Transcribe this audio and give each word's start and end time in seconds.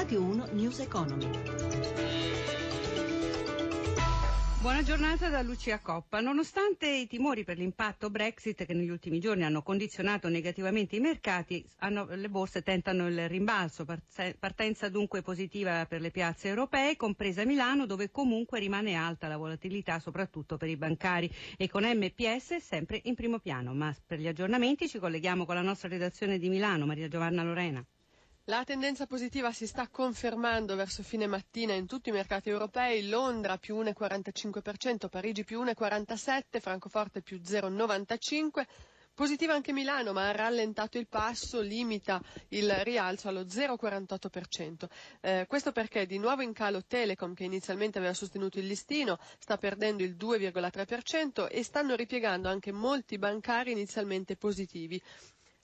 Radio 0.00 0.22
1 0.22 0.46
News 0.52 0.78
Economy. 0.78 1.28
Buona 4.62 4.82
giornata 4.82 5.28
da 5.28 5.42
Lucia 5.42 5.78
Coppa. 5.80 6.20
Nonostante 6.20 6.88
i 6.88 7.06
timori 7.06 7.44
per 7.44 7.58
l'impatto 7.58 8.08
Brexit 8.08 8.64
che 8.64 8.72
negli 8.72 8.88
ultimi 8.88 9.20
giorni 9.20 9.44
hanno 9.44 9.60
condizionato 9.60 10.30
negativamente 10.30 10.96
i 10.96 11.00
mercati, 11.00 11.62
hanno, 11.80 12.06
le 12.08 12.30
borse 12.30 12.62
tentano 12.62 13.08
il 13.08 13.28
rimbalzo, 13.28 13.84
partenza 14.38 14.88
dunque 14.88 15.20
positiva 15.20 15.84
per 15.84 16.00
le 16.00 16.10
piazze 16.10 16.48
europee, 16.48 16.96
compresa 16.96 17.44
Milano, 17.44 17.84
dove 17.84 18.10
comunque 18.10 18.58
rimane 18.58 18.94
alta 18.94 19.28
la 19.28 19.36
volatilità, 19.36 19.98
soprattutto 19.98 20.56
per 20.56 20.70
i 20.70 20.78
bancari, 20.78 21.30
e 21.58 21.68
con 21.68 21.84
MPS 21.84 22.56
sempre 22.56 23.02
in 23.04 23.14
primo 23.14 23.38
piano. 23.38 23.74
Ma 23.74 23.94
per 24.06 24.18
gli 24.18 24.28
aggiornamenti 24.28 24.88
ci 24.88 24.98
colleghiamo 24.98 25.44
con 25.44 25.56
la 25.56 25.60
nostra 25.60 25.90
redazione 25.90 26.38
di 26.38 26.48
Milano, 26.48 26.86
Maria 26.86 27.06
Giovanna 27.06 27.42
Lorena. 27.42 27.84
La 28.50 28.64
tendenza 28.64 29.06
positiva 29.06 29.52
si 29.52 29.64
sta 29.68 29.86
confermando 29.86 30.74
verso 30.74 31.04
fine 31.04 31.28
mattina 31.28 31.72
in 31.74 31.86
tutti 31.86 32.08
i 32.08 32.12
mercati 32.12 32.48
europei, 32.48 33.06
Londra 33.08 33.58
più 33.58 33.76
1,45%, 33.80 35.08
Parigi 35.08 35.44
più 35.44 35.62
1,47%, 35.62 36.58
Francoforte 36.58 37.22
più 37.22 37.36
0,95%. 37.40 38.64
Positiva 39.14 39.54
anche 39.54 39.72
Milano, 39.72 40.12
ma 40.12 40.26
ha 40.28 40.32
rallentato 40.32 40.98
il 40.98 41.06
passo, 41.06 41.60
limita 41.60 42.20
il 42.48 42.68
rialzo 42.82 43.28
allo 43.28 43.42
0,48%. 43.42 44.88
Eh, 45.20 45.44
questo 45.46 45.70
perché 45.70 46.04
di 46.06 46.18
nuovo 46.18 46.42
in 46.42 46.52
calo 46.52 46.82
Telecom, 46.84 47.34
che 47.34 47.44
inizialmente 47.44 47.98
aveva 47.98 48.14
sostenuto 48.14 48.58
il 48.58 48.66
listino, 48.66 49.20
sta 49.38 49.58
perdendo 49.58 50.02
il 50.02 50.16
2,3% 50.18 51.46
e 51.48 51.62
stanno 51.62 51.94
ripiegando 51.94 52.48
anche 52.48 52.72
molti 52.72 53.16
bancari 53.16 53.70
inizialmente 53.70 54.34
positivi. 54.34 55.00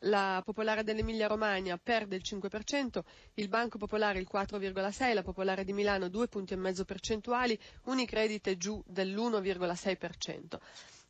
La 0.01 0.43
Popolare 0.45 0.85
dell'Emilia 0.85 1.27
Romagna 1.27 1.79
perde 1.79 2.17
il 2.17 2.23
5%, 2.23 3.01
il 3.35 3.49
Banco 3.49 3.79
Popolare 3.79 4.19
il 4.19 4.29
4,6%, 4.31 5.15
la 5.15 5.23
Popolare 5.23 5.65
di 5.65 5.73
Milano 5.73 6.09
2 6.09 6.29
punti 6.29 6.53
e 6.53 6.57
mezzo 6.57 6.85
percentuali, 6.85 7.59
Unicredit 7.85 8.49
è 8.49 8.57
giù 8.59 8.83
dell'1,6%. 8.87 10.59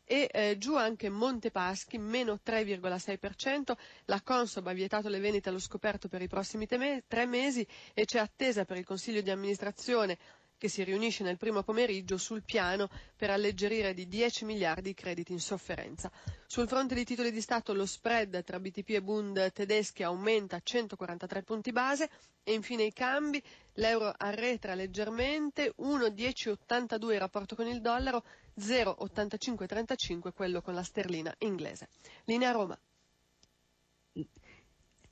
E 0.05 0.29
eh, 0.33 0.57
giù 0.57 0.77
anche 0.77 1.09
Montepaschi, 1.09 1.99
meno 1.99 2.39
3,6%, 2.45 3.73
la 4.05 4.21
Consob 4.23 4.69
ha 4.69 4.73
vietato 4.73 5.09
le 5.09 5.19
vendite 5.19 5.49
allo 5.49 5.59
scoperto 5.59 6.07
per 6.07 6.23
i 6.23 6.29
prossimi 6.29 6.67
tre 6.69 7.27
mesi 7.27 7.67
e 7.93 8.05
c'è 8.05 8.21
attesa 8.21 8.65
per 8.65 8.77
il 8.77 8.85
Consiglio 8.85 9.21
di 9.21 9.31
amministrazione 9.31 10.17
che 10.59 10.69
si 10.69 10.83
riunisce 10.85 11.23
nel 11.23 11.37
primo 11.37 11.63
pomeriggio 11.63 12.17
sul 12.17 12.43
piano 12.43 12.89
per 13.17 13.31
alleggerire 13.31 13.95
di 13.95 14.07
10 14.09 14.45
miliardi 14.45 14.91
i 14.91 14.95
crediti 14.95 15.33
in 15.33 15.41
sofferenza. 15.41 16.11
Sul 16.47 16.69
fronte 16.69 16.95
dei 16.95 17.05
titoli 17.05 17.31
di 17.31 17.41
Stato 17.41 17.73
lo 17.75 17.87
spread 17.87 18.43
tra 18.45 18.59
BTP 18.61 18.91
e 18.91 19.03
Bund 19.03 19.53
tedeschi 19.53 20.03
aumenta 20.03 20.57
a 20.57 20.61
143 20.63 21.43
punti 21.43 21.73
base 21.73 22.09
e 22.43 22.53
infine 22.53 22.85
i 22.85 22.93
cambi, 22.93 23.43
l'euro 23.75 24.13
arretra 24.17 24.75
leggermente, 24.75 25.75
1,1082 25.79 27.13
il 27.13 27.19
rapporto 27.19 27.57
con 27.57 27.67
il 27.67 27.81
dollaro, 27.81 28.23
0,8535 28.59 30.33
quello 30.33 30.63
con 30.63 30.75
la 30.75 30.83
sterlina 30.83 31.35
inglese. 31.39 31.89
Linea 32.25 32.53
Roma. 32.53 32.79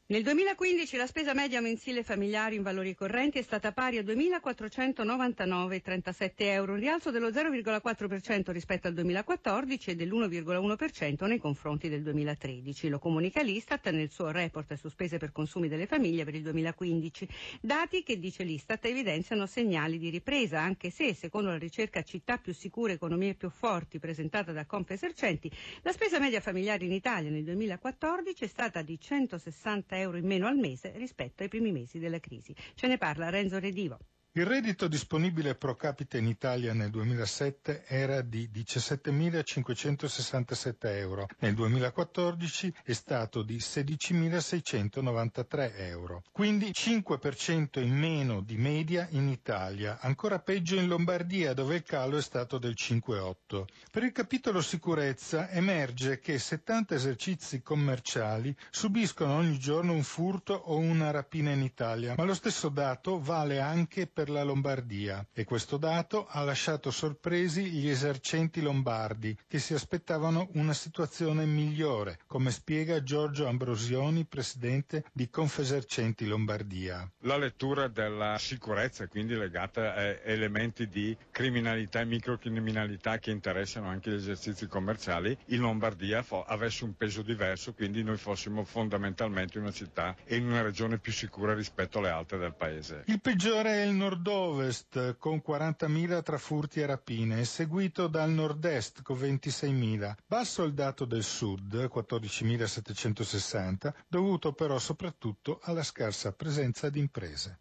Nel 0.07 0.23
2015 0.23 0.99
la 0.99 1.07
spesa 1.07 1.33
media 1.33 1.63
mensile 1.63 2.03
familiare 2.03 2.55
in 2.55 2.63
valori 2.63 2.95
correnti 2.95 3.39
è 3.39 3.43
stata 3.43 3.73
pari 3.73 3.97
a 3.97 4.03
2.499,37 4.03 6.33
euro, 6.41 6.75
un 6.75 6.79
rialzo 6.79 7.11
dello 7.11 7.31
0,4% 7.31 8.51
rispetto 8.51 8.87
al 8.87 8.93
2014 8.93 9.93
e 9.93 9.97
dell'1,1% 9.97 11.27
nei 11.27 11.39
confronti 11.39 11.89
del 11.89 12.03
2013. 12.03 12.91
Lo 12.91 12.99
comunica 12.99 13.41
l'Istat 13.41 13.89
nel 13.93 14.11
suo 14.11 14.31
report 14.31 14.75
su 14.75 14.91
spese 14.91 15.17
per 15.17 15.33
consumi 15.33 15.69
delle 15.69 15.87
famiglie 15.87 16.25
per 16.25 16.35
il 16.35 16.43
2015. 16.43 17.27
Dati 17.63 18.03
che, 18.03 18.19
dice 18.19 18.45
l'Istat, 18.45 18.85
evidenziano 18.85 19.47
segnali 19.47 19.97
di 19.97 20.11
ripresa, 20.11 20.61
anche 20.61 20.91
se, 20.91 21.15
secondo 21.15 21.49
la 21.49 21.57
ricerca 21.57 22.03
Città 22.03 22.37
più 22.37 22.53
sicure, 22.53 22.93
economie 22.93 23.33
più 23.33 23.49
forti, 23.49 23.99
presentata 23.99 24.53
da 24.53 24.67
Confesercenti, 24.67 25.51
la 25.81 25.93
spesa 25.93 26.19
media 26.19 26.43
familiare 26.43 26.85
in 26.85 26.93
Italia 26.93 27.31
nel 27.31 27.45
2014 27.45 28.45
è 28.45 28.49
stata 28.49 28.83
di 28.83 29.01
160 29.01 29.93
euro 29.99 30.17
in 30.17 30.27
meno 30.27 30.47
al 30.47 30.57
mese 30.57 30.93
rispetto 30.97 31.43
ai 31.43 31.49
primi 31.49 31.73
mesi 31.73 31.99
della 31.99 32.21
crisi. 32.21 32.55
Ce 32.75 32.87
ne 32.87 32.99
parla 32.99 33.31
Renzo 33.31 33.59
Redivo. 33.59 33.99
Il 34.37 34.47
reddito 34.47 34.89
disponibile 34.89 35.55
pro 35.55 35.77
capite 35.77 36.19
in 36.19 36.27
Italia 36.27 36.73
nel 36.73 36.91
2007 36.91 37.85
era 37.87 38.21
di 38.21 38.51
17.567 38.53 40.75
euro, 40.81 41.29
nel 41.39 41.55
2014 41.55 42.75
è 42.83 42.93
stato 42.95 43.43
di 43.43 43.59
16.693 43.59 45.75
euro, 45.77 46.25
quindi 46.33 46.73
5% 46.73 47.81
in 47.81 47.97
meno 47.97 48.41
di 48.41 48.57
media 48.57 49.07
in 49.13 49.29
Italia, 49.29 50.01
ancora 50.01 50.41
peggio 50.41 50.75
in 50.75 50.89
Lombardia 50.89 51.55
dove 51.55 51.77
il 51.77 51.85
calo 51.85 52.17
è 52.17 52.23
stato 52.23 52.59
del 52.59 52.75
5,8. 52.77 53.65
Per 53.93 54.03
il 54.03 54.11
capitolo 54.11 54.61
sicurezza 54.63 55.49
emerge 55.51 56.19
che 56.19 56.41
70 56.41 56.97
esercizi 56.97 57.63
commerciali 57.63 58.53
subiscono 58.73 59.35
ogni 59.35 59.61
giorno 59.61 59.93
un 59.93 60.03
furto 60.03 60.55
o 60.55 60.77
una 60.77 61.13
rapina 61.13 61.53
in 61.53 61.63
Italia, 61.63 62.15
ma 62.17 62.25
lo 62.25 62.35
stesso 62.35 62.69
dato 62.69 63.21
vale 63.21 63.61
anche 63.61 64.09
per 64.09 64.23
per 64.25 64.33
la 64.33 64.43
Lombardia 64.43 65.27
e 65.35 65.45
questo 65.45 65.77
dato 65.77 66.27
ha 66.27 66.43
lasciato 66.43 66.91
sorpresi 66.91 67.65
gli 67.65 67.91
esercenti 67.91 68.63
lombardi 68.63 69.37
che 69.47 69.59
si 69.59 69.75
aspettavano 69.75 70.49
una 70.55 70.73
situazione 70.73 71.45
migliore, 71.45 72.21
come 72.27 72.51
spiega 72.51 73.03
Giorgio 73.03 73.47
Ambrosioni, 73.47 74.25
presidente 74.25 75.05
di 75.13 75.29
Confesercenti 75.29 76.27
Lombardia. 76.27 77.07
La 77.25 77.37
lettura 77.37 77.89
della 77.89 78.39
sicurezza, 78.39 79.09
quindi 79.09 79.35
legata 79.35 79.93
a 79.95 80.03
elementi 80.25 80.89
di 80.89 81.15
criminalità 81.31 82.01
e 82.01 82.07
microcriminalità 82.07 83.19
che 83.19 83.31
interessano 83.31 83.89
anche 83.89 84.11
gli 84.11 84.15
esercizi 84.15 84.67
commerciali, 84.67 85.37
in 85.49 85.61
Lombardia 85.61 86.23
fo- 86.23 86.45
avesse 86.45 86.85
un 86.85 86.97
peso 86.97 87.21
diverso, 87.21 87.75
quindi 87.75 88.03
noi 88.03 88.17
fossimo 88.17 88.65
fondamentalmente 88.65 89.59
una 89.59 89.71
città 89.73 90.17
e 90.25 90.37
in 90.37 90.47
una 90.47 90.63
regione 90.63 90.97
più 90.97 91.13
sicura 91.13 91.53
rispetto 91.53 91.99
alle 91.99 92.09
altre 92.09 92.39
del 92.39 92.55
paese. 92.55 93.03
Il 93.09 93.21
peggiore 93.21 93.83
è 93.83 93.85
il 93.85 93.93
nord 93.93 94.14
nord-ovest 94.15 95.17
con 95.19 95.43
40.000 95.45 96.23
tra 96.23 96.39
furti 96.39 96.79
e 96.81 96.87
rapine, 96.87 97.45
seguito 97.45 98.07
dal 98.07 98.31
nord-est 98.31 99.03
con 99.03 99.19
26.000. 99.19 100.15
Basso 100.25 100.63
il 100.63 100.73
dato 100.73 101.05
del 101.05 101.25
sud, 101.25 101.91
14.760, 101.93 103.93
dovuto 104.07 104.53
però 104.53 104.79
soprattutto 104.79 105.59
alla 105.65 105.83
scarsa 105.83 106.33
presenza 106.33 106.91
di 106.91 107.01
imprese. 107.01 107.59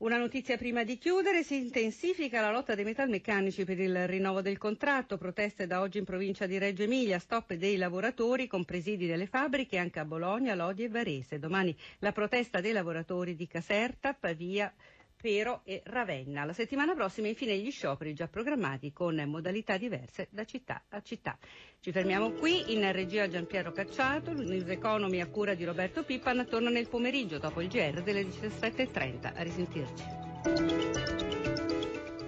Una 0.00 0.18
notizia 0.18 0.56
prima 0.58 0.84
di 0.84 0.98
chiudere, 0.98 1.42
si 1.42 1.56
intensifica 1.56 2.40
la 2.40 2.50
lotta 2.50 2.74
dei 2.74 2.84
metalmeccanici 2.84 3.64
per 3.64 3.78
il 3.80 4.06
rinnovo 4.06 4.40
del 4.42 4.56
contratto, 4.58 5.16
proteste 5.18 5.66
da 5.66 5.80
oggi 5.80 5.98
in 5.98 6.04
provincia 6.04 6.46
di 6.46 6.56
Reggio 6.58 6.82
Emilia, 6.84 7.18
stop 7.18 7.52
dei 7.54 7.76
lavoratori 7.76 8.46
con 8.46 8.64
presidi 8.64 9.06
delle 9.06 9.26
fabbriche 9.26 9.76
anche 9.78 9.98
a 9.98 10.04
Bologna, 10.06 10.54
Lodi 10.54 10.84
e 10.84 10.88
Varese. 10.88 11.38
Domani 11.38 11.76
la 11.98 12.12
protesta 12.12 12.62
dei 12.62 12.72
lavoratori 12.72 13.34
di 13.34 13.46
Caserta, 13.46 14.14
Pavia, 14.14 14.72
Pero 15.20 15.60
e 15.64 15.82
Ravenna. 15.84 16.44
La 16.44 16.52
settimana 16.54 16.94
prossima 16.94 17.28
infine 17.28 17.56
gli 17.58 17.70
scioperi 17.70 18.14
già 18.14 18.26
programmati 18.26 18.92
con 18.92 19.22
modalità 19.26 19.76
diverse 19.76 20.28
da 20.30 20.44
città 20.44 20.82
a 20.88 21.02
città. 21.02 21.36
Ci 21.78 21.92
fermiamo 21.92 22.32
qui 22.32 22.72
in 22.72 22.90
regia 22.92 23.28
Giampiero 23.28 23.70
Cacciato, 23.72 24.32
News 24.32 24.68
Economy 24.68 25.20
a 25.20 25.28
cura 25.28 25.54
di 25.54 25.64
Roberto 25.64 26.04
Pippan 26.04 26.46
torna 26.48 26.70
nel 26.70 26.88
pomeriggio 26.88 27.38
dopo 27.38 27.60
il 27.60 27.68
GR 27.68 28.02
delle 28.02 28.22
17.30. 28.22 29.32
A 29.36 29.42
risentirci. 29.42 30.04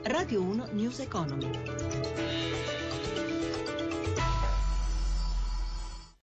Radio 0.03 0.43
1 0.43 0.69
News 0.73 0.99
Economy. 1.01 1.51